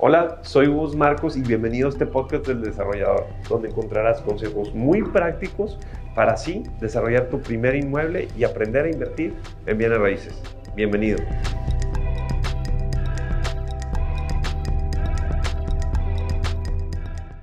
[0.00, 5.02] Hola, soy Gus Marcos y bienvenido a este podcast del desarrollador, donde encontrarás consejos muy
[5.02, 5.76] prácticos
[6.14, 9.34] para así desarrollar tu primer inmueble y aprender a invertir
[9.66, 10.40] en bienes raíces.
[10.76, 11.18] Bienvenido.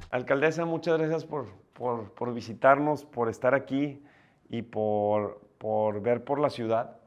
[0.10, 4.02] Alcaldesa, muchas gracias por, por, visitarnos, por estar aquí
[4.48, 7.00] y por, por ver por la ciudad.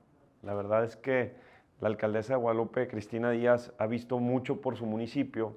[0.43, 1.48] La verdad es que
[1.81, 5.57] la alcaldesa de Guadalupe, Cristina Díaz, ha visto mucho por su municipio.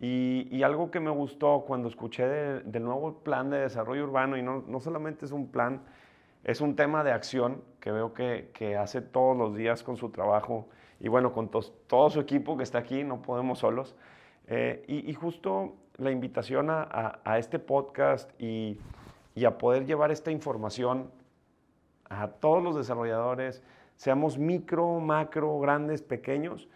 [0.00, 4.80] Y, algo que me gustó cuando escuché del nuevo plan de desarrollo urbano, y no,
[4.80, 5.82] solamente es un plan,
[6.42, 10.68] es un tema de acción que veo que, hace todos los días con su trabajo
[10.98, 13.94] y bueno, con todo su equipo que está aquí, no podemos solos.
[14.48, 18.80] Eh, y, justo la invitación a, este podcast y,
[19.36, 21.12] y a poder llevar esta información
[22.08, 23.62] a todos los desarrolladores,
[24.02, 26.68] seamos micro, macro, grandes, pequeños,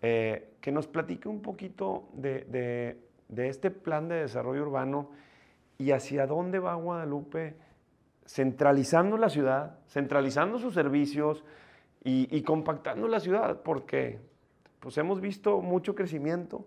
[0.00, 2.96] eh, que nos platique un poquito de,
[3.36, 5.10] este plan de desarrollo urbano
[5.76, 7.56] y hacia dónde va Guadalupe
[8.28, 11.44] centralizando la ciudad, centralizando sus servicios
[12.04, 14.20] y, compactando la ciudad, porque
[14.78, 16.64] pues hemos visto mucho crecimiento,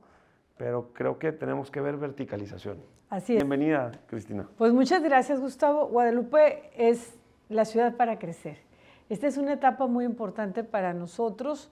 [0.58, 2.80] pero creo que tenemos que ver verticalización.
[3.10, 3.38] Así es.
[3.38, 4.46] Bienvenida, Cristina.
[4.58, 5.88] Pues muchas gracias, Gustavo.
[5.88, 8.71] Guadalupe es la ciudad para crecer.
[9.12, 11.70] Esta es una etapa muy importante para nosotros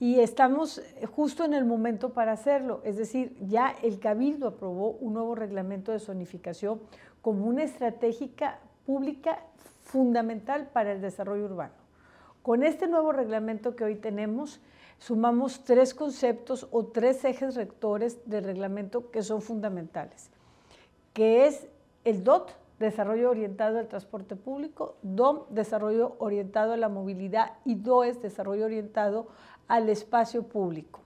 [0.00, 0.82] y estamos
[1.14, 2.80] justo en el momento para hacerlo.
[2.82, 6.80] Es decir, ya el Cabildo aprobó un nuevo reglamento de zonificación
[7.22, 9.38] como una estratégica pública
[9.82, 11.74] fundamental para el desarrollo urbano.
[12.42, 14.60] Con este nuevo reglamento que hoy tenemos,
[14.98, 20.28] sumamos tres conceptos o tres ejes rectores del reglamento que son fundamentales,
[21.12, 21.68] que es
[22.02, 22.50] el DOT,
[22.80, 29.28] desarrollo orientado al transporte público, DOM, desarrollo orientado a la movilidad y DOES, desarrollo orientado
[29.68, 31.00] al espacio público.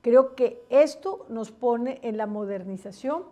[0.00, 3.24] Creo que esto nos pone en la modernización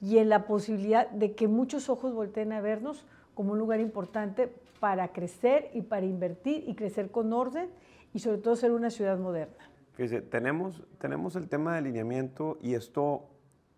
[0.00, 4.52] y en la posibilidad de que muchos ojos volteen a vernos como un lugar importante
[4.80, 7.70] para crecer y para invertir y crecer con orden
[8.12, 9.54] y sobre todo ser una ciudad moderna.
[9.92, 13.28] Fíjese, tenemos, tenemos el tema de alineamiento y esto,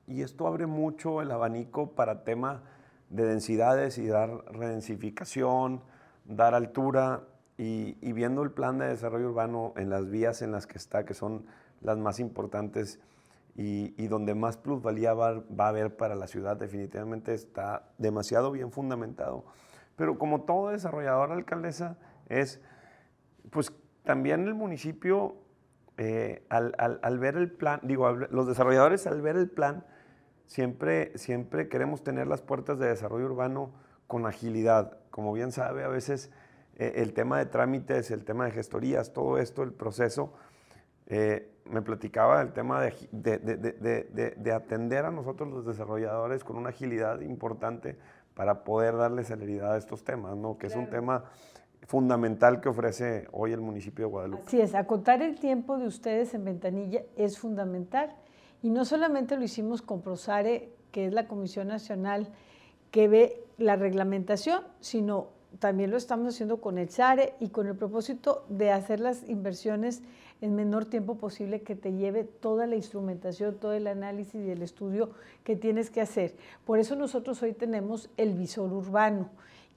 [0.07, 2.63] y esto abre mucho el abanico para tema
[3.15, 5.83] de densidades y dar redensificación,
[6.25, 7.23] dar altura
[7.57, 11.15] y, viendo el plan de desarrollo urbano en las vías en las que está, que
[11.15, 11.47] son
[11.81, 12.99] las más importantes
[13.55, 18.73] y, donde más plusvalía va, va, a haber para la ciudad, definitivamente está demasiado bien
[18.73, 19.45] fundamentado.
[19.95, 21.97] Pero como todo desarrollador, alcaldesa,
[22.29, 22.61] es,
[23.51, 23.73] pues
[24.03, 25.37] también el municipio,
[25.99, 29.85] eh, al, ver el plan, digo, los desarrolladores al ver el plan,
[30.47, 33.73] siempre, siempre queremos tener las puertas de desarrollo urbano
[34.07, 34.99] con agilidad.
[35.11, 36.31] Como bien sabe, a veces
[36.77, 40.33] eh, el tema de trámites, el tema de gestorías, todo esto, el proceso,
[41.07, 42.93] eh, me platicaba el tema de,
[44.37, 47.97] de, atender a nosotros los desarrolladores con una agilidad importante
[48.35, 50.59] para poder darle celeridad a estos temas, ¿no?
[50.59, 51.25] que es un tema
[51.87, 54.43] fundamental que ofrece hoy el municipio de Guadalupe.
[54.47, 58.15] Así es, acotar el tiempo de ustedes en ventanilla es fundamental
[58.65, 62.29] y no solamente lo hicimos con Prosare, que es la Comisión Nacional
[62.91, 65.27] que ve la reglamentación, sino
[65.59, 70.01] también lo estamos haciendo con el SARE y con el propósito de hacer las inversiones
[70.41, 74.63] en menor tiempo posible que te lleve toda la instrumentación, todo el análisis y el
[74.63, 75.11] estudio
[75.45, 76.35] que tienes que hacer.
[76.65, 79.29] Por eso nosotros hoy tenemos el visor urbano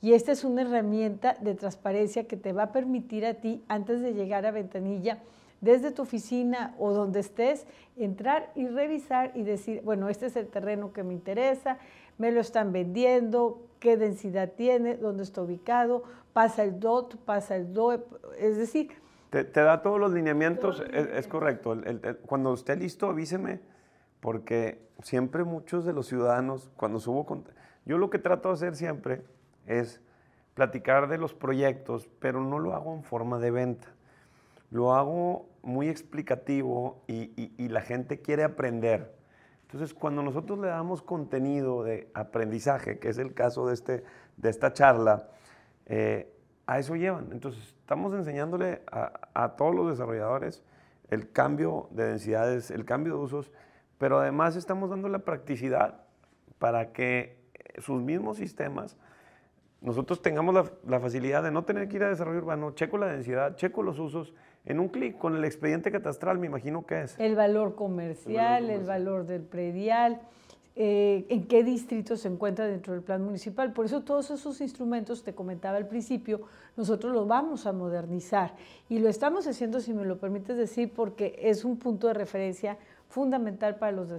[0.02, 4.00] y esta es una herramienta de transparencia que te va a permitir a ti, antes
[4.00, 5.20] de llegar a ventanilla,
[5.62, 10.47] desde tu oficina o donde estés, entrar y revisar y decir, bueno, este es el
[10.47, 11.79] terreno que me interesa,
[12.18, 16.03] me lo están vendiendo, qué densidad tiene, dónde está ubicado,
[16.34, 18.03] pasa el DOT, pasa el DOE,
[18.40, 18.91] es decir...
[19.29, 21.75] Te, da todos los lineamientos, es, correcto.
[22.25, 23.59] cuando esté listo, avíseme,
[24.22, 27.44] porque siempre muchos de los ciudadanos, cuando subo...
[27.85, 29.22] yo lo que trato de hacer siempre
[29.66, 30.01] es
[30.53, 33.97] platicar de los proyectos, pero no lo hago en forma de venta
[34.69, 39.16] lo hago muy explicativo y, la gente quiere aprender.
[39.63, 44.03] Entonces, cuando nosotros le damos contenido de aprendizaje, que es el caso de, este,
[44.37, 45.28] de esta charla,
[45.87, 46.34] eh,
[46.66, 47.29] a eso llevan.
[47.31, 50.64] Entonces, estamos enseñándole a, todos los desarrolladores
[51.09, 53.52] el cambio de densidades, el cambio de usos,
[53.97, 56.02] pero además estamos dando la practicidad
[56.59, 57.37] para que
[57.78, 58.97] sus mismos sistemas,
[59.79, 63.08] nosotros tengamos la, la facilidad de no tener que ir a desarrollo urbano, checo la
[63.08, 64.34] densidad, checo los usos,
[64.67, 67.16] en un clic con el expediente catastral, me imagino que es.
[67.19, 70.22] El valor comercial, el valor, del predial,
[70.75, 73.72] eh, en qué distrito se encuentra dentro del plan municipal.
[73.73, 76.41] Por eso todos esos instrumentos, te comentaba al principio,
[76.75, 78.55] nosotros los vamos a modernizar
[78.90, 82.78] y lo estamos haciendo, si me lo permites decir, porque es un punto de referencia
[83.08, 84.09] fundamental para los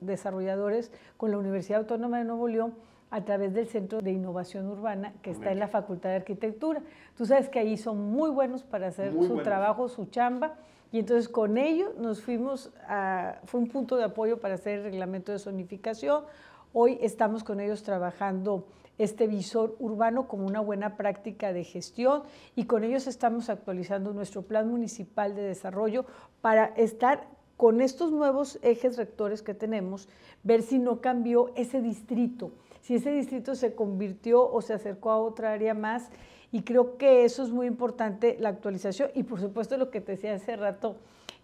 [0.00, 2.74] desarrolladores con la Universidad Autónoma de Nuevo León
[3.10, 6.82] a través del Centro de Innovación Urbana que está en la Facultad de Arquitectura.
[7.16, 10.56] Tú sabes que ahí son muy buenos para hacer su trabajo, su chamba.
[10.90, 14.84] Y entonces con ellos nos fuimos a, fue un punto de apoyo para hacer el
[14.84, 16.24] reglamento de zonificación.
[16.72, 18.66] Hoy estamos con ellos trabajando
[18.98, 22.22] este visor urbano como una buena práctica de gestión
[22.56, 26.04] y con ellos estamos actualizando nuestro plan municipal de desarrollo
[26.40, 30.08] para estar con estos nuevos ejes rectores que tenemos,
[30.42, 35.18] ver si no cambió ese distrito, si ese distrito se convirtió o se acercó a
[35.18, 36.10] otra área más.
[36.50, 39.10] Y creo que eso es muy importante, la actualización.
[39.14, 40.96] Y por supuesto lo que te decía hace rato,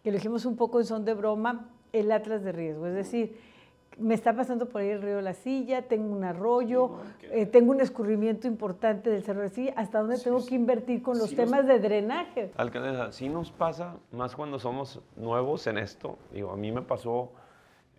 [0.02, 2.86] que lo dijimos un poco en son de broma, el atlas de riesgo.
[2.86, 3.36] Es decir,
[3.98, 7.80] me está pasando por ahí el río La Silla, tengo un arroyo, eh, tengo un
[7.80, 11.78] escurrimiento importante del Cerro de Silla, hasta dónde tengo que invertir con los temas de
[11.78, 12.50] drenaje.
[12.56, 17.30] Alcaldesa, sí nos pasa, más cuando somos nuevos en esto, digo, a mí me pasó,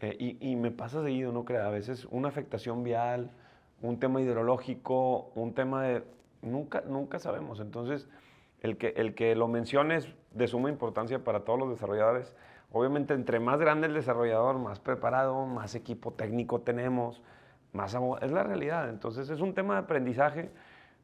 [0.09, 3.31] eh, y, y, me pasa seguido, no crea, a veces una afectación vial,
[3.81, 6.03] un tema hidrológico, un tema de,
[6.41, 8.07] nunca, nunca sabemos, entonces
[8.61, 12.35] el que, el que lo menciones de suma importancia para todos los desarrolladores,
[12.71, 17.21] Obviamente, entre más grande el desarrollador, más preparado, más equipo técnico tenemos,
[17.71, 18.89] más es la realidad.
[18.89, 20.51] Entonces, es un tema de aprendizaje,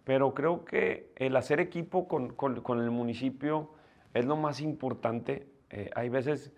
[0.03, 3.71] pero creo que el hacer equipo con, con, el municipio
[4.13, 5.47] es lo más importante.
[5.69, 6.51] Eh, hay veces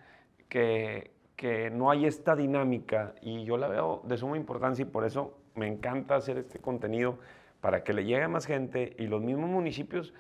[0.49, 5.05] que, que no hay esta dinámica y yo la veo de suma importancia y por
[5.05, 7.17] eso me encanta hacer este contenido
[7.61, 10.13] para que le llegue a más gente y los mismos municipios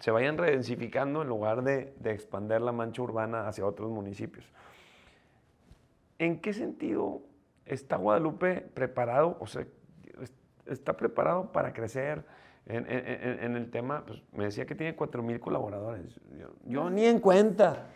[0.00, 4.44] se vayan redensificando en lugar de, de expandir la mancha urbana hacia otros municipios.
[6.18, 7.22] ¿En qué sentido
[7.64, 9.66] está Guadalupe preparado, o sea,
[10.66, 12.24] está preparado para crecer
[12.66, 14.04] en, el tema?
[14.04, 16.20] Pues me decía que tiene 4.000 colaboradores.
[16.64, 17.90] Yo, ni en cuenta.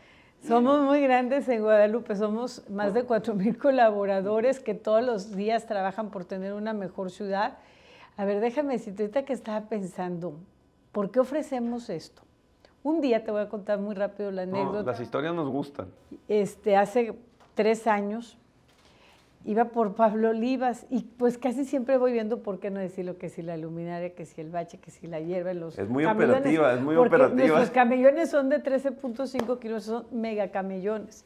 [0.47, 6.11] Somos muy grandes en Guadalupe, somos más de 4.000 colaboradores que todos los días trabajan
[6.11, 7.59] por tener una mejor ciudad.
[8.17, 10.37] A ver, déjame decirte, ahorita que estaba pensando,
[10.93, 12.23] ¿Por qué ofrecemos esto?
[12.83, 14.91] Un día te voy a contar muy rápido la anécdota.
[14.91, 15.89] las historias nos gustan.
[16.29, 17.19] Este, hace
[17.55, 18.37] tres años
[19.45, 23.29] iba por Pablo Olivas y pues casi siempre voy viendo por qué no decirlo, que
[23.29, 26.75] si la luminaria, que si el bache, que si la hierba, los Es muy operativa,
[26.75, 27.59] es muy operativa.
[27.59, 31.25] Los camellones son de 13.5 kilómetros, son mega camellones.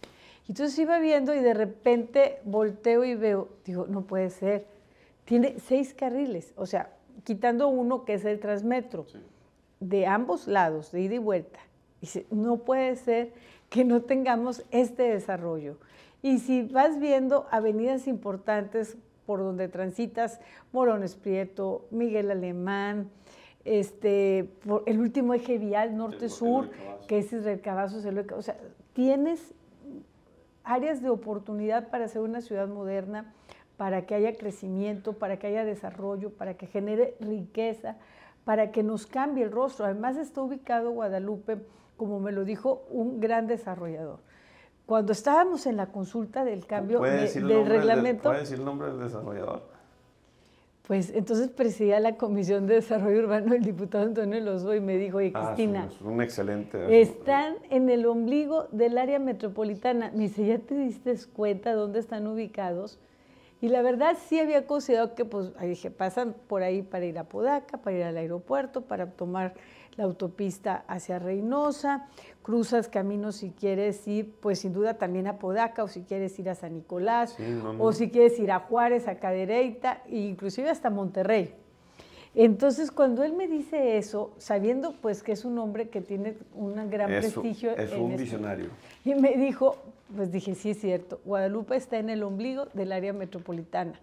[0.48, 4.66] Entonces iba viendo y de repente volteo y veo, digo, no puede ser,
[5.24, 6.90] tiene seis carriles, o sea,
[7.24, 9.06] quitando uno que es el transmetro.
[9.06, 9.18] Sí
[9.80, 11.60] de ambos lados, de ida y vuelta.
[12.00, 13.32] Dice, no puede ser
[13.68, 15.78] que no tengamos este desarrollo.
[16.22, 18.96] Y si vas viendo avenidas importantes
[19.26, 20.40] por donde transitas,
[20.72, 23.10] Morones Prieto, Miguel Alemán,
[23.64, 26.70] este, por el último eje vial norte-sur,
[27.08, 28.56] que es Israel Cavazos, o sea,
[28.92, 29.54] tienes
[30.62, 33.34] áreas de oportunidad para ser una ciudad moderna,
[33.76, 37.96] para que haya crecimiento, para que haya desarrollo, para que genere riqueza,
[38.44, 39.84] para que nos cambie el rostro.
[39.84, 41.58] Además está ubicado Guadalupe,
[41.96, 44.20] como me lo dijo un gran desarrollador.
[44.86, 48.30] Cuando estábamos en la consulta del cambio del reglamento...
[48.30, 49.62] ¿Puede decir el nombre del desarrollador?
[50.86, 55.16] Pues entonces presidía la Comisión de Desarrollo Urbano el diputado Antonio Lozo y me dijo,
[55.16, 57.00] oye ah, Cristina, un excelente...
[57.00, 60.12] Están en el ombligo del área metropolitana.
[60.14, 63.00] Me dice, ¿ya te diste cuenta dónde están ubicados?
[63.60, 67.18] Y la verdad sí había considerado que, pues, ahí dije, pasan por ahí para ir
[67.18, 69.54] a Podaca, para ir al aeropuerto, para tomar
[69.96, 72.06] la autopista hacia Reynosa,
[72.42, 76.50] cruzas caminos si quieres ir, pues sin duda también a Podaca, o si quieres ir
[76.50, 77.36] a San Nicolás,
[77.78, 81.54] o si quieres ir a Juárez, a Cadereyta, e inclusive hasta Monterrey.
[82.34, 86.74] Entonces, cuando él me dice eso, sabiendo pues que es un hombre que tiene un
[86.90, 87.74] gran prestigio.
[87.74, 88.68] Es un visionario.
[89.06, 89.78] Y me dijo,
[90.14, 94.00] pues dije, sí es cierto, Guadalupe está en el ombligo del área metropolitana.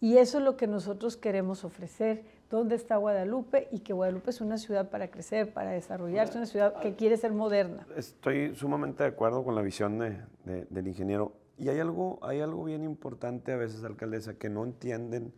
[0.00, 2.24] Y eso es lo que nosotros queremos ofrecer.
[2.50, 3.68] ¿Dónde está Guadalupe?
[3.72, 7.32] Y que Guadalupe es una ciudad para crecer, para desarrollarse, una ciudad que quiere ser
[7.32, 7.86] moderna.
[7.96, 11.32] Estoy sumamente de acuerdo con la visión del ingeniero.
[11.56, 15.32] Y hay algo, hay algo bien importante a veces, alcaldesa, que no entienden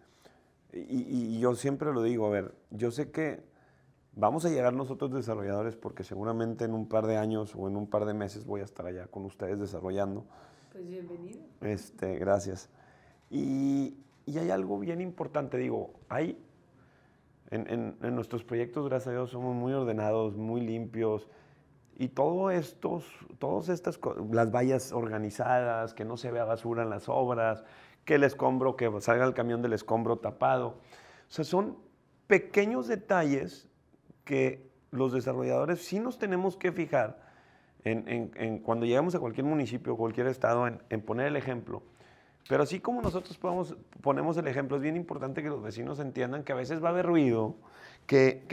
[0.72, 3.40] y, yo siempre lo digo, a ver, yo sé que
[4.16, 7.86] vamos a llegar nosotros desarrolladores porque seguramente en un par de años o en un
[7.86, 10.24] par de meses voy a estar allá con ustedes desarrollando.
[10.72, 11.40] Pues bienvenido.
[11.60, 12.68] Este, gracias.
[13.30, 16.42] Y, y hay algo bien importante, digo, hay
[17.50, 21.28] en, en, nuestros proyectos, gracias a Dios, somos muy ordenados, muy limpios.
[21.98, 23.04] Y todo estos,
[23.38, 24.00] todas estas,
[24.32, 27.64] las vallas organizadas, que no se vea basura en las obras,
[28.04, 30.68] que el escombro, que salga el camión del escombro tapado.
[30.68, 30.74] O
[31.28, 31.78] sea, son
[32.26, 33.68] pequeños detalles
[34.26, 37.24] que los desarrolladores sí nos tenemos que fijar
[37.84, 41.82] en, cuando llegamos a cualquier municipio, cualquier estado, en, poner el ejemplo.
[42.48, 46.42] Pero así como nosotros podemos, ponemos el ejemplo, es bien importante que los vecinos entiendan
[46.42, 47.54] que a veces va a haber ruido,
[48.06, 48.44] que,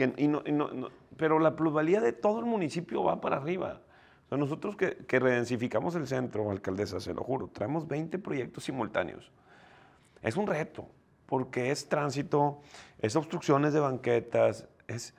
[1.16, 3.80] pero la plusvalía de todo el municipio va para arriba.
[4.30, 9.32] nosotros que, que redensificamos el centro, alcaldesa, se lo juro, traemos 20 proyectos simultáneos.
[10.22, 10.86] Es un reto,
[11.26, 12.60] porque es tránsito,
[13.00, 15.12] es obstrucciones de banquetas, es...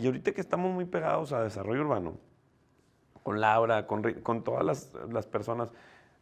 [0.00, 2.16] Y ahorita que estamos muy pegados a desarrollo urbano,
[3.22, 5.70] con Laura, con, con todas las, las, personas,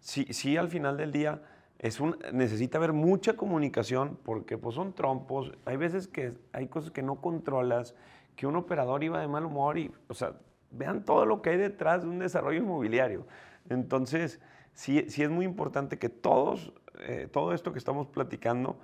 [0.01, 1.43] sí, sí al final del día
[1.79, 6.91] es un, necesita haber mucha comunicación porque pues son trompos, hay veces que hay cosas
[6.91, 7.95] que no controlas,
[8.35, 10.33] que un operador iba de mal humor y, o sea,
[10.73, 13.27] vean todo lo que hay detrás de un desarrollo inmobiliario.
[13.69, 14.41] Entonces,
[14.75, 18.77] sí, sí es muy importante que todos, eh, todo esto que estamos platicando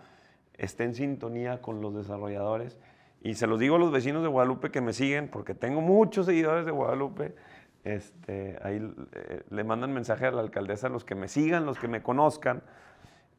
[0.57, 2.79] esté en sintonía con los desarrolladores.
[3.25, 6.27] Y se los digo a los vecinos de Guadalupe que me siguen, porque tengo muchos
[6.27, 7.35] seguidores de Guadalupe.
[7.83, 11.89] Este, ahí eh, le mandan mensaje a la alcaldesa, los que me sigan, los que
[11.89, 12.63] me conozcan,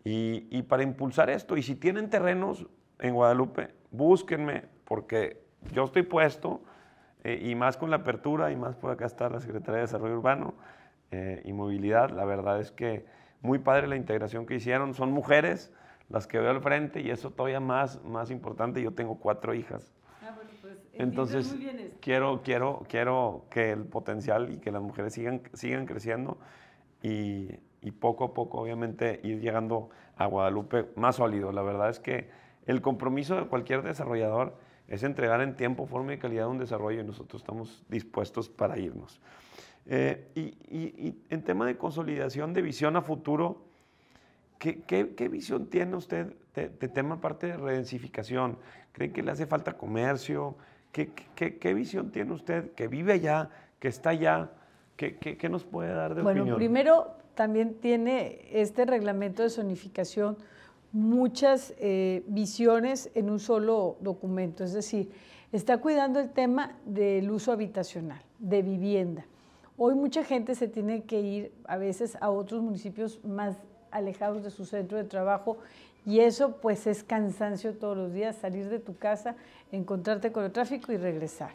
[0.04, 1.56] y, para impulsar esto.
[1.56, 2.66] Y si tienen terrenos
[2.98, 6.62] en Guadalupe, búsquenme, porque yo estoy puesto,
[7.24, 10.18] eh, y más con la apertura, y más por acá está la Secretaría de Desarrollo
[10.18, 10.56] Urbano
[11.12, 12.10] eh, y Movilidad.
[12.10, 13.06] La verdad es que
[13.42, 14.96] muy padre la integración que hicieron.
[14.96, 15.72] Son mujeres
[16.10, 18.82] las que veo al frente, y eso todavía más, más importante.
[18.82, 19.94] Yo tengo cuatro hijas.
[20.94, 21.56] Entonces,
[22.00, 26.38] quiero, quiero, quiero que el potencial y que las mujeres sigan, sigan creciendo
[27.04, 27.50] y,
[27.82, 31.52] y, poco a poco, obviamente, ir llegando a Guadalupe más sólido.
[31.52, 32.30] La verdad es que
[32.66, 34.58] el compromiso de cualquier desarrollador
[34.88, 39.20] es entregar en tiempo, forma y calidad un desarrollo y nosotros estamos dispuestos para irnos.
[39.88, 43.66] Eh, y, y, en tema de consolidación de visión a futuro,
[44.66, 48.58] ¿qué, qué, qué visión tiene usted de, de, tema parte de redensificación?
[48.94, 50.56] ¿Cree que le hace falta comercio?
[50.92, 54.50] ¿Qué, visión tiene usted que vive allá, que está allá?
[54.98, 56.46] ¿Qué, nos puede dar de opinión?
[56.46, 60.38] Bueno, primero también tiene este reglamento de zonificación
[60.92, 65.12] muchas eh, visiones en un solo documento, es decir,
[65.52, 69.26] está cuidando el tema del uso habitacional, de vivienda.
[69.78, 73.58] Hoy mucha gente se tiene que ir a veces a otros municipios más
[73.96, 75.58] alejados de su centro de trabajo
[76.06, 79.36] y eso pues es cansancio todos los días, salir de tu casa,
[79.72, 81.52] encontrarte con el tráfico y regresar.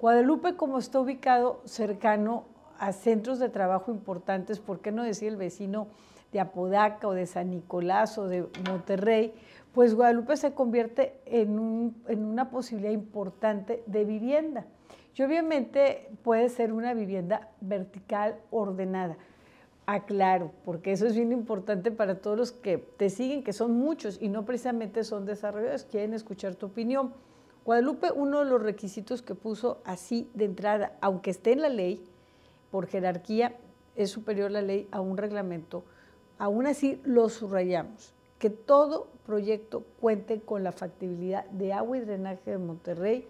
[0.00, 2.44] Guadalupe como está ubicado cercano
[2.78, 5.88] a centros de trabajo importantes, ¿por qué no decir el vecino
[6.32, 9.34] de Apodaca o de San Nicolás o de Monterrey?
[9.74, 14.66] Pues Guadalupe se convierte en, en una posibilidad importante de vivienda.
[15.14, 19.18] Y obviamente puede ser una vivienda vertical ordenada
[19.94, 24.18] aclaro, porque eso es bien importante para todos los que te siguen, que son muchos
[24.20, 27.12] y no precisamente son desarrolladores, quieren escuchar tu opinión.
[27.64, 32.04] Guadalupe, uno de los requisitos que puso así de entrada, aunque esté en la ley,
[32.70, 33.56] por jerarquía
[33.96, 35.84] es superior la ley a un reglamento,
[36.38, 42.52] aún así lo subrayamos, que todo proyecto cuente con la factibilidad de agua y drenaje
[42.52, 43.26] de Monterrey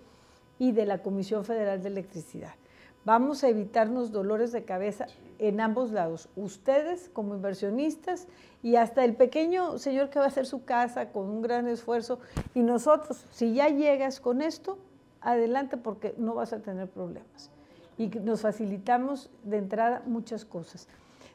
[0.58, 2.54] y de la Comisión Federal de Electricidad.
[3.04, 5.06] Vamos a evitarnos dolores de cabeza
[5.38, 8.28] en ambos lados, ustedes como inversionistas
[8.62, 12.20] y hasta el pequeño señor que va a hacer su casa con un gran esfuerzo
[12.54, 14.76] y nosotros, si ya llegas con esto,
[15.22, 17.50] adelante porque no vas a tener problemas.
[17.96, 20.86] Y nos facilitamos de entrada muchas cosas.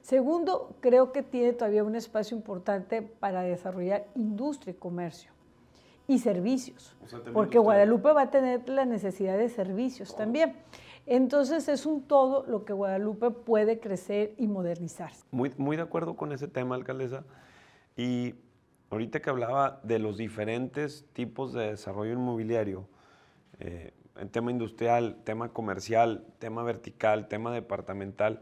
[0.02, 5.32] Segundo, creo que tiene todavía un espacio importante para desarrollar industria y comercio
[6.08, 6.96] y servicios,
[7.34, 10.54] porque Guadalupe va a tener la necesidad de servicios también.
[11.08, 15.24] Entonces es un todo lo que Guadalupe puede crecer y modernizarse.
[15.32, 17.24] Muy, muy de acuerdo con ese tema, alcaldesa.
[17.96, 18.36] Y
[18.90, 22.88] ahorita que hablaba de los diferentes tipos de desarrollo inmobiliario,
[23.60, 28.42] eh, en tema industrial, tema comercial, tema vertical, tema departamental,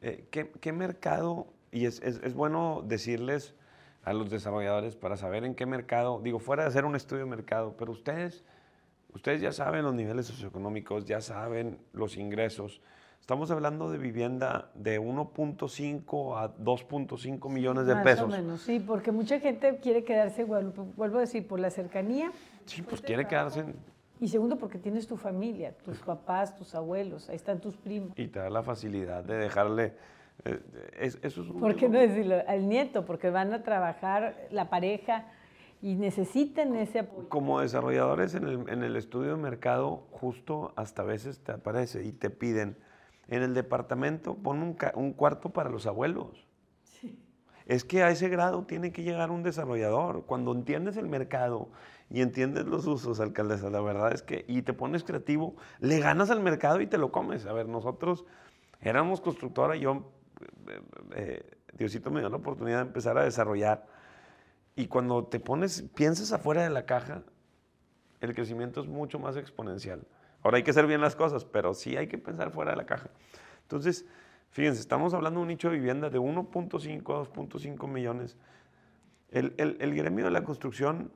[0.00, 3.54] eh, ¿qué, mercado, y es, es, bueno decirles
[4.02, 7.30] a los desarrolladores para saber en qué mercado, digo, fuera de hacer un estudio de
[7.30, 8.44] mercado, pero ustedes
[9.14, 12.80] Ustedes ya saben los niveles socioeconómicos, ya saben los ingresos.
[13.20, 18.28] Estamos hablando de vivienda de 1.5 a 2.5 millones de pesos.
[18.28, 20.80] Más o menos, sí, porque mucha gente quiere quedarse en Guadalupe.
[20.96, 22.32] Vuelvo a decir, por la cercanía.
[22.64, 23.76] Sí, pues quiere quedarse en...
[24.20, 28.18] Y segundo, porque tienes tu familia, tus papás, tus abuelos, ahí están tus primos.
[28.18, 29.94] Y te da la facilidad de dejarle...
[30.44, 30.60] Eh,
[30.98, 32.36] eso es un ¿Por qué no decirlo?
[32.46, 35.26] Al nieto, porque van a trabajar la pareja
[35.82, 37.28] y necesiten ese apoyo.
[37.28, 42.04] Como desarrolladores en el, en el estudio de mercado, justo hasta a veces te aparece
[42.04, 42.76] y te piden,
[43.28, 46.46] en el departamento pon un, un cuarto para los abuelos.
[46.82, 47.18] Sí.
[47.66, 50.26] Es que a ese grado tiene que llegar un desarrollador.
[50.26, 51.68] Cuando entiendes el mercado
[52.10, 56.30] y entiendes los usos, alcaldesa, la verdad es que, y te pones creativo, le ganas
[56.30, 57.46] al mercado y te lo comes.
[57.46, 58.26] A ver, nosotros
[58.80, 60.10] éramos constructora yo,
[60.68, 60.80] eh,
[61.14, 63.86] eh, Diosito me dio la oportunidad de empezar a desarrollar.
[64.80, 67.22] Y cuando te pones, piensas afuera de la caja,
[68.22, 70.06] el crecimiento es mucho más exponencial.
[70.42, 72.86] Ahora hay que hacer bien las cosas, pero sí hay que pensar fuera de la
[72.86, 73.10] caja.
[73.60, 74.06] Entonces,
[74.48, 78.38] fíjense, estamos hablando de un nicho de vivienda de 1.5 a 2.5 millones.
[79.28, 81.12] El, el, gremio de la construcción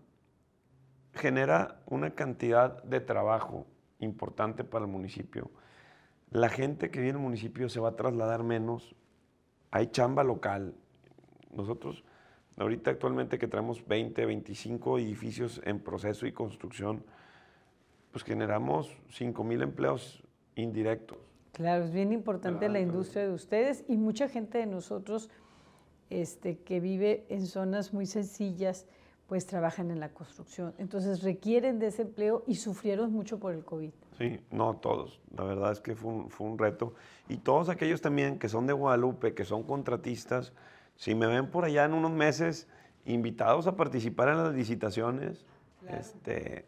[1.14, 3.66] genera una cantidad de trabajo
[3.99, 5.50] importante para el municipio.
[6.28, 8.94] La gente que vive en el municipio se va a trasladar menos.
[9.71, 10.75] Hay chamba local.
[11.50, 12.04] Nosotros,
[12.56, 17.04] ahorita actualmente que traemos 20, 25 edificios en proceso y construcción,
[18.12, 20.23] pues generamos 5 mil empleos
[20.54, 21.18] indirectos.
[21.52, 25.30] Claro, es bien importante la industria de ustedes y mucha gente de nosotros
[26.11, 28.87] este, que vive en zonas muy sencillas,
[29.26, 30.75] pues trabajan en la construcción.
[30.78, 33.90] Entonces requieren de ese empleo y sufrieron mucho por el COVID.
[34.18, 35.20] Sí, no todos.
[35.37, 36.94] La verdad es que fue un, fue un reto.
[37.28, 40.52] Y todos aquellos también que son de Guadalupe, que son contratistas,
[40.96, 42.68] si me ven por allá en unos meses
[43.04, 45.44] invitados a participar en las licitaciones,
[45.88, 46.66] este,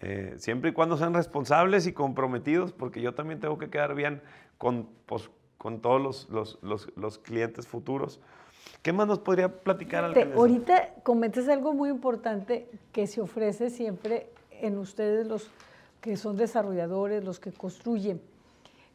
[0.00, 4.22] eh, siempre y cuando sean responsables y comprometidos, porque yo también tengo que quedar bien
[4.58, 8.20] con, pues, con todos los, los, los, clientes futuros.
[8.82, 10.04] ¿Qué más nos podría platicar?
[10.34, 15.50] ahorita comentas algo muy importante que se ofrece siempre en ustedes los
[16.00, 18.20] que son desarrolladores, los que construyen,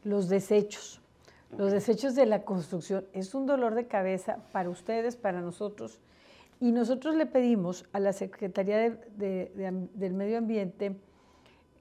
[0.04, 1.01] los desechos.
[1.56, 6.00] Los desechos de la construcción es un dolor de cabeza para ustedes, para nosotros
[6.62, 10.96] y nosotros le pedimos a la Secretaría del Medio Ambiente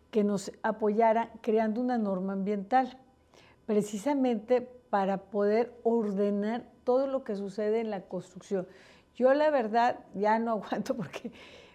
[0.09, 2.97] que nos apoyara creando una norma ambiental,
[3.67, 8.67] precisamente para poder ordenar todo lo que sucede en la construcción.
[9.15, 11.31] Yo la verdad ya no aguanto porque,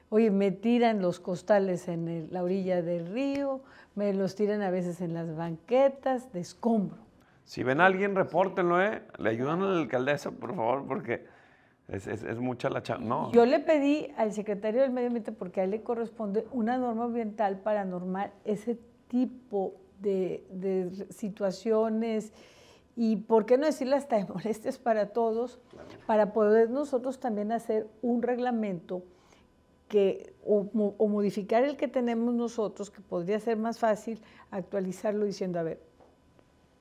[0.09, 3.61] oye, me tiran los costales en la orilla del río,
[3.95, 7.06] me los tiran a veces en las banquetas de escombro.
[7.47, 9.03] Si ven a alguien, repórtenlo, ¿eh?
[9.19, 11.25] Le ayudan a la alcaldesa, por favor, porque
[11.87, 13.07] es, mucha la chamba.
[13.07, 13.33] No.
[13.33, 17.05] Yo le pedí al secretario del Medio Ambiente, porque a él le corresponde una norma
[17.05, 22.33] ambiental para normar ese tipo de, situaciones
[22.97, 25.61] y, ¿por qué no decirle hasta de molestias para todos?
[26.07, 29.05] Para poder nosotros también hacer un reglamento
[29.87, 30.67] que, o,
[30.99, 35.81] o, modificar el que tenemos nosotros, que podría ser más fácil actualizarlo diciendo, a ver,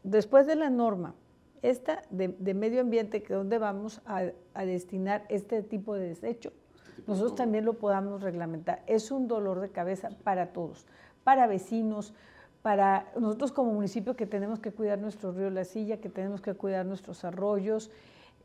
[0.06, 1.16] después de la norma,
[1.62, 4.22] esta de, medio ambiente, que donde vamos a,
[4.66, 6.54] destinar este tipo de desecho,
[6.90, 8.84] este nosotros también lo podamos reglamentar.
[8.86, 10.86] Es un dolor de cabeza para todos,
[11.24, 12.14] para vecinos,
[12.62, 16.54] para nosotros como municipio que tenemos que cuidar nuestro río La Silla, que tenemos que
[16.54, 17.92] cuidar nuestros arroyos,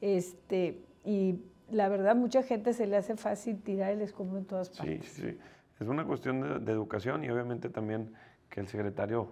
[0.01, 4.71] este, y la verdad mucha gente se le hace fácil tirar el escombro en todas
[4.71, 5.05] partes.
[5.11, 5.39] Sí, sí,
[5.79, 8.15] es una cuestión de educación y obviamente también
[8.49, 9.29] que el secretario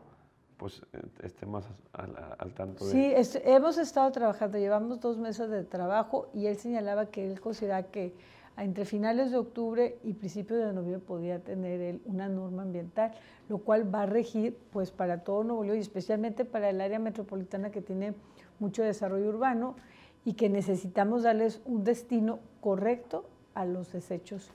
[0.59, 3.25] pues eh, esté más al, tanto de...
[3.25, 7.85] Sí, hemos estado trabajando, llevamos dos meses de trabajo y él señalaba que él consideraba
[7.85, 8.15] que
[8.59, 13.13] entre finales de octubre y principios de noviembre podía tener él una norma ambiental,
[13.49, 16.99] lo cual va a regir pues para todo Nuevo León y especialmente para el área
[16.99, 18.15] metropolitana que tiene
[18.59, 19.77] mucho desarrollo urbano
[20.25, 24.51] y que necesitamos darles un destino correcto a los desechos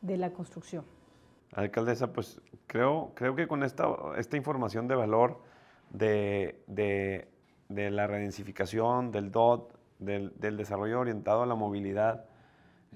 [0.00, 0.84] de la construcción.
[1.52, 3.86] Alcaldesa, pues creo, creo que con esta,
[4.16, 5.40] esta información de valor
[5.90, 12.24] de, de, la redensificación, del DOT, del, del, desarrollo orientado a la movilidad.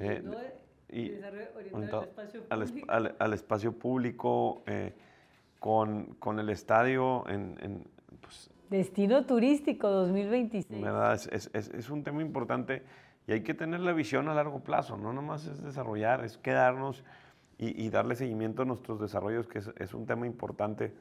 [0.00, 0.22] Eh,
[0.88, 2.08] y desarrollo orientado
[2.48, 2.92] al espacio público.
[3.18, 4.94] Al, espacio público eh,
[5.60, 7.58] con, con, el estadio en...
[7.60, 7.84] en
[8.20, 10.82] pues, Destino turístico 2026.
[10.82, 11.14] ¿verdad?
[11.14, 12.82] Es, es, es, un tema importante
[13.28, 17.04] y hay que tener la visión a largo plazo, no nomás es desarrollar, es quedarnos
[17.58, 20.92] y, darle seguimiento a nuestros desarrollos, que es, un tema importante.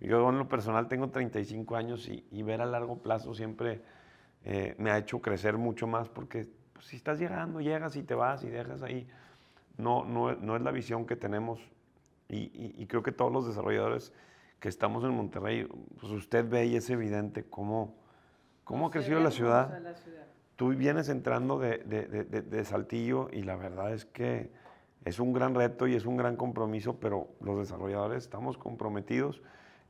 [0.00, 3.80] Yo en lo personal tengo 35 años y, ver a largo plazo siempre
[4.44, 8.14] eh, me ha hecho crecer mucho más porque pues, si estás llegando, llegas y te
[8.14, 9.06] vas y dejas ahí,
[9.76, 11.60] no, no, no es la visión que tenemos
[12.28, 14.12] y, creo que todos los desarrolladores
[14.60, 15.66] que estamos en Monterrey,
[15.98, 17.96] pues usted ve y es evidente cómo,
[18.62, 19.80] cómo ha crecido la ciudad.
[20.54, 24.52] Tú vienes entrando de, de, de Saltillo y la verdad es que
[25.04, 29.42] es un gran reto y es un gran compromiso, pero los desarrolladores estamos comprometidos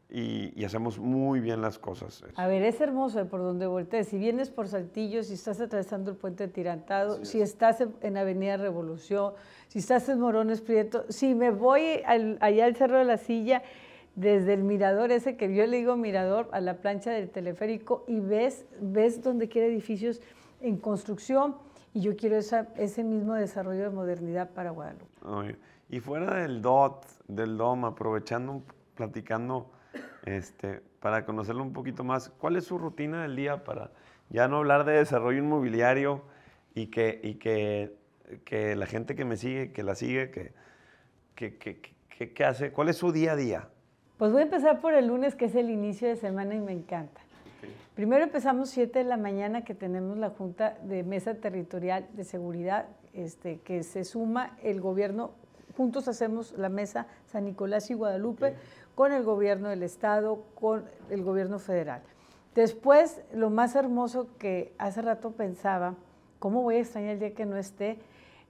[0.09, 2.25] y, hacemos muy bien las cosas.
[2.35, 4.09] A ver, es hermoso por donde voltees.
[4.09, 9.35] Si vienes por Saltillo, si estás atravesando el puente Tirantado, si estás en Avenida Revolución,
[9.69, 12.03] si estás en Morones Prieto, si me voy
[12.41, 13.63] allá al Cerro de la Silla,
[14.17, 18.19] desde el mirador ese que yo le digo mirador, a la plancha del teleférico, y
[18.19, 20.21] ves, ves donde quiera edificios
[20.61, 21.55] en construcción
[21.93, 25.07] y yo quiero ese mismo desarrollo de modernidad para Guadalupe.
[25.89, 28.63] y fuera del DOT, del DOM, aprovechando,
[28.95, 29.71] platicando
[30.25, 32.29] este, para conocerlo un poquito más.
[32.31, 33.91] ¿Cuál es su rutina del día para
[34.29, 36.23] ya no hablar de desarrollo inmobiliario
[36.75, 37.97] y que, y que,
[38.45, 40.53] que la gente que me sigue, que la sigue, que,
[41.35, 42.71] que, que, que hace?
[42.71, 43.69] ¿Cuál es su día a día?
[44.17, 46.73] Pues voy a empezar por el lunes, que es el inicio de semana y me
[46.73, 47.21] encanta.
[47.95, 52.87] Primero empezamos 7 de la mañana que tenemos la Junta de Mesa Territorial de Seguridad,
[53.13, 55.33] este, que se suma el gobierno,
[55.77, 58.55] juntos hacemos la mesa San Nicolás y Guadalupe
[58.95, 62.03] con el gobierno del Estado, con el gobierno federal.
[62.55, 65.95] Después, lo más hermoso que hace rato pensaba,
[66.39, 67.99] ¿cómo voy a extrañar el día que no esté?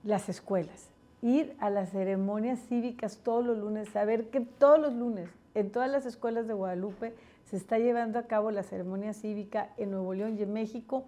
[0.04, 0.90] Las escuelas.
[1.22, 5.90] Ir a las ceremonias cívicas todos los lunes, saber que todos los lunes en todas
[5.90, 7.14] las escuelas de Guadalupe
[7.50, 11.04] se está llevando a cabo la ceremonia cívica en Nuevo León y en México.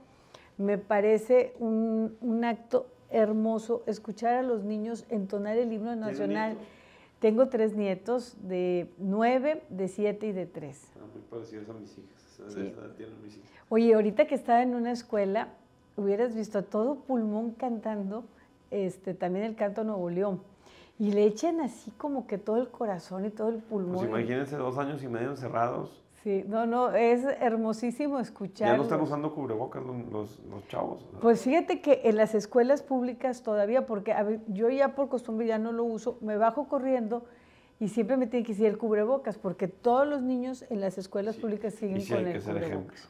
[0.59, 6.57] Me parece un, acto hermoso escuchar a los niños entonar el himno nacional.
[7.21, 10.91] Tengo tres nietos de nueve, de siete y de tres.
[10.97, 12.11] Ah, muy parecidos a mis hijas.
[13.69, 15.51] Oye, ahorita que estaba en una escuela,
[15.97, 18.25] hubieras visto a todo pulmón cantando
[18.73, 20.41] este, también el canto Nuevo León
[20.99, 23.95] y le echan así como que todo el corazón y todo el pulmón.
[23.95, 26.02] Pues imagínense dos años y medio encerrados.
[26.23, 28.69] Sí, no, no, es hermosísimo escuchar.
[28.69, 31.05] Ya no están usando cubrebocas los, los, chavos.
[31.21, 34.15] Pues fíjate que en las escuelas públicas todavía, porque
[34.47, 37.25] yo ya por costumbre ya no lo uso, me bajo corriendo
[37.81, 41.37] y siempre me tiene que decir el cubrebocas, porque todos los niños en las escuelas
[41.37, 43.09] públicas siguen con el cubrebocas.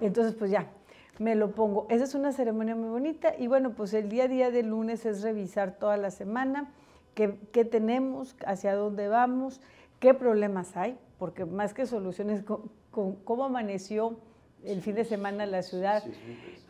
[0.00, 0.70] Entonces, pues ya,
[1.18, 1.86] me lo pongo.
[1.90, 5.04] Esa es una ceremonia muy bonita y bueno, pues el día a día de lunes
[5.04, 6.72] es revisar toda la semana
[7.14, 9.60] qué, tenemos, hacia dónde vamos,
[10.00, 12.42] qué problemas hay, porque más que soluciones,
[12.90, 14.18] cómo amaneció
[14.64, 16.02] el fin de semana la ciudad,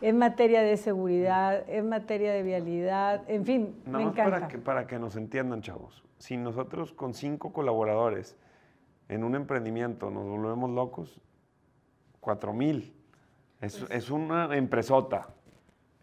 [0.03, 4.25] en materia de seguridad, en materia de vialidad, en fin, me encanta.
[4.25, 8.37] Para que, para que nos entiendan, chavos, si nosotros con cinco colaboradores
[9.09, 11.23] en un emprendimiento nos volvemos locos,
[12.21, 12.93] cuatro mil,
[13.63, 15.31] es, pues es una empresota.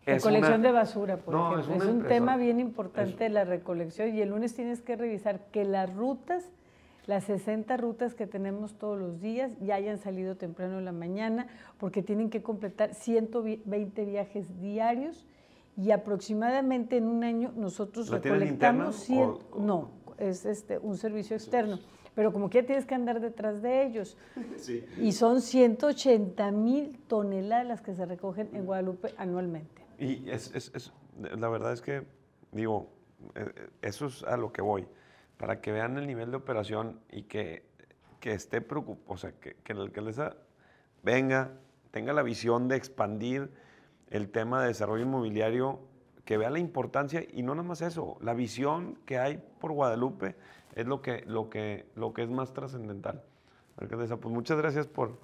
[0.08, 1.76] Recolección de basura, por ejemplo.
[1.76, 5.94] Es, un tema bien importante la recolección y el lunes tienes que revisar que las
[5.94, 6.52] rutas,
[7.10, 11.48] las 60 rutas que tenemos todos los días, ya hayan salido temprano en la mañana,
[11.80, 15.26] porque tienen que completar 120 viajes diarios
[15.76, 21.80] y aproximadamente en un año nosotros recolectamos 100, no, es este un servicio externo.
[22.14, 24.16] Pero como que tienes que andar detrás de ellos.
[25.02, 29.84] Y son 180 mil toneladas las que se recogen en Guadalupe anualmente.
[29.98, 32.06] Y es, es, es, la verdad es que,
[32.52, 32.88] digo,
[33.34, 34.86] eh, eso es a lo que voy,
[35.40, 37.64] para que vean el nivel de operación y que,
[38.20, 40.36] que esté preocupado, o sea, que, que la alcaldesa
[41.02, 41.54] venga,
[41.92, 43.50] tenga la visión de expandir
[44.10, 45.80] el tema de desarrollo inmobiliario,
[46.26, 50.36] que vea la importancia y no nada más eso, la visión que hay por Guadalupe
[50.76, 53.24] es lo que, lo que, lo que es más trascendental.
[53.78, 55.20] Alcaldesa, pues muchas gracias por,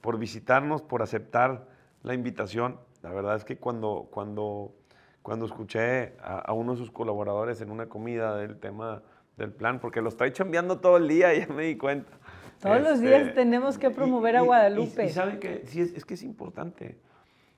[0.00, 1.68] por visitarnos, por aceptar
[2.02, 2.80] la invitación.
[3.02, 4.74] La verdad es que cuando, cuando,
[5.22, 9.02] cuando escuché a, uno de sus colaboradores en una comida del tema
[9.36, 12.12] del plan, porque lo estoy chambeando todo el día, ya me di cuenta.
[12.60, 15.06] Todos los días este, tenemos que promover a Guadalupe.
[15.06, 16.96] Y, saben que sí, es, que es importante.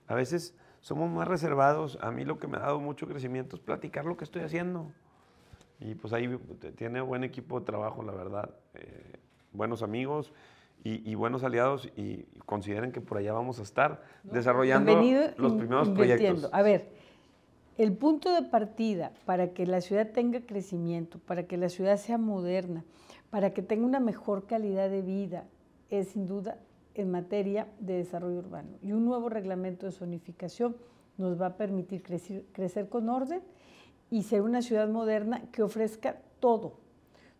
[0.06, 1.98] A veces somos más reservados.
[2.00, 4.90] A mí lo que me ha dado mucho crecimiento es platicar lo que estoy haciendo.
[5.78, 6.38] Y pues ahí
[6.76, 8.54] tiene buen equipo de trabajo, la verdad.
[8.74, 9.18] Eh,
[9.52, 10.32] buenos amigos
[10.82, 15.00] y, buenos aliados y consideren que por allá vamos a estar desarrollando
[15.38, 16.50] los primeros proyectos.
[16.52, 16.90] A ver,
[17.76, 22.18] el punto de partida para que la ciudad tenga crecimiento, para que la ciudad sea
[22.18, 22.84] moderna,
[23.30, 25.44] para que tenga una mejor calidad de vida,
[25.90, 26.58] es sin duda
[26.94, 28.78] en materia de desarrollo urbano.
[28.80, 30.76] Y un nuevo reglamento de zonificación
[31.16, 33.42] nos va a permitir crecer, crecer con orden
[34.10, 36.78] y ser una ciudad moderna que ofrezca todo,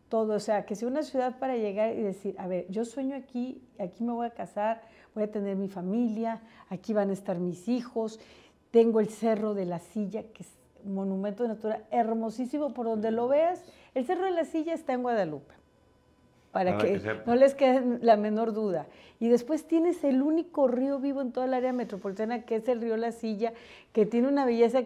[0.09, 3.16] todo, o sea, que sea una ciudad para llegar y decir, a ver, yo sueño
[3.16, 4.83] aquí, aquí me voy a casar,
[5.14, 8.20] voy a tener mi familia, aquí van a estar mis hijos,
[8.74, 10.48] tengo el Cerro de la Silla, que es
[10.84, 13.62] un monumento de natura hermosísimo por donde lo veas.
[13.94, 15.54] El Cerro de la Silla está en Guadalupe,
[16.50, 18.88] para que, no les quede la menor duda.
[19.20, 22.80] Y después tienes el único río vivo en toda el área metropolitana, que es el
[22.80, 23.52] río La Silla,
[23.92, 24.82] que tiene una belleza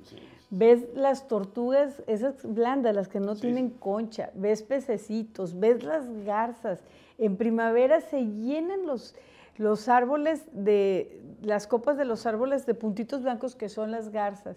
[0.51, 6.83] ves las tortugas, esas blandas, las que no tienen concha, ves pececitos, ves las garzas.
[7.17, 9.15] En primavera se llenan los,
[9.59, 14.57] los árboles de, las copas de los árboles de puntitos blancos que son las garzas,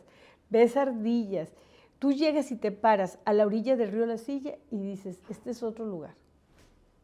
[0.49, 1.53] ves ardillas.
[1.99, 5.51] Tú llegas y te paras a la orilla del río La Silla y dices, este
[5.51, 6.15] es otro lugar.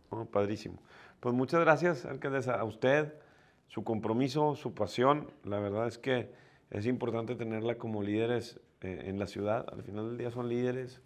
[0.10, 0.80] Oh, padrísimo.
[1.20, 3.14] Pues muchas gracias, alcaldesa, a usted,
[3.68, 5.32] su compromiso, su pasión.
[5.44, 6.32] La verdad es que
[6.70, 11.02] es importante tenerla como líderes eh, en la ciudad, al final del día son líderes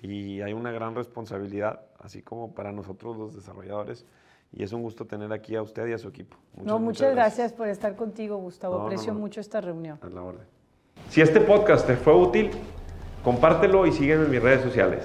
[0.00, 4.06] y hay una gran responsabilidad, así como para nosotros los desarrolladores,
[4.52, 6.36] y es un gusto tener aquí a usted y a su equipo.
[6.62, 7.52] no, muchas, gracias.
[7.52, 8.82] por estar contigo, Gustavo.
[8.82, 9.98] Aprecio mucho esta reunión.
[10.02, 10.46] A la orden.
[11.10, 12.50] Si este podcast te fue útil,
[13.22, 15.04] compártelo y sígueme en mis redes sociales.